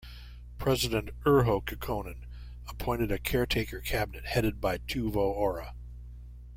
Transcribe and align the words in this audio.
President 0.57 1.11
Urho 1.27 1.63
Kekkonen 1.63 2.23
appointed 2.67 3.11
a 3.11 3.19
caretaker 3.19 3.81
cabinet 3.81 4.25
headed 4.25 4.59
by 4.59 4.79
Teuvo 4.79 5.17
Aura. 5.31 5.75